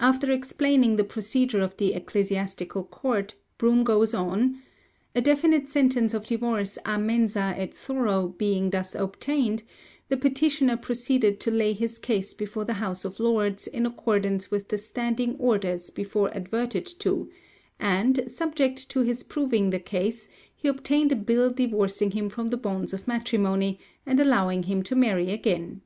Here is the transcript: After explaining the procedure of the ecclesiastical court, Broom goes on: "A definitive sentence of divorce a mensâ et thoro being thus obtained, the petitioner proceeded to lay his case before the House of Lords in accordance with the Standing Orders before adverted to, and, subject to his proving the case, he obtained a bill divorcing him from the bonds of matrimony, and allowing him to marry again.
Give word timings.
After 0.00 0.30
explaining 0.32 0.96
the 0.96 1.04
procedure 1.04 1.60
of 1.60 1.76
the 1.76 1.92
ecclesiastical 1.92 2.84
court, 2.84 3.34
Broom 3.58 3.84
goes 3.84 4.14
on: 4.14 4.62
"A 5.14 5.20
definitive 5.20 5.68
sentence 5.68 6.14
of 6.14 6.24
divorce 6.24 6.78
a 6.86 6.96
mensâ 6.96 7.52
et 7.54 7.74
thoro 7.74 8.28
being 8.38 8.70
thus 8.70 8.94
obtained, 8.94 9.64
the 10.08 10.16
petitioner 10.16 10.78
proceeded 10.78 11.38
to 11.40 11.50
lay 11.50 11.74
his 11.74 11.98
case 11.98 12.32
before 12.32 12.64
the 12.64 12.72
House 12.80 13.04
of 13.04 13.20
Lords 13.20 13.66
in 13.66 13.84
accordance 13.84 14.50
with 14.50 14.68
the 14.68 14.78
Standing 14.78 15.36
Orders 15.36 15.90
before 15.90 16.34
adverted 16.34 16.86
to, 17.00 17.28
and, 17.78 18.20
subject 18.26 18.88
to 18.88 19.00
his 19.02 19.22
proving 19.22 19.68
the 19.68 19.78
case, 19.80 20.30
he 20.56 20.66
obtained 20.68 21.12
a 21.12 21.14
bill 21.14 21.50
divorcing 21.50 22.12
him 22.12 22.30
from 22.30 22.48
the 22.48 22.56
bonds 22.56 22.94
of 22.94 23.06
matrimony, 23.06 23.78
and 24.06 24.18
allowing 24.18 24.62
him 24.62 24.82
to 24.84 24.96
marry 24.96 25.30
again. 25.30 25.82